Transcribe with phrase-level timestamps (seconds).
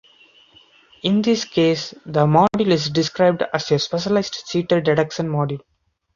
[1.03, 5.61] In this case, the module is described as a specialized cheater-detection module.